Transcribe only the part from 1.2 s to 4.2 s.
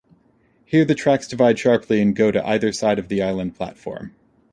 divide sharply to go either side of the island platform.